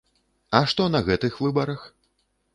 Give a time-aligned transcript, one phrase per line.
[0.59, 1.87] А што на гэтых выбарах?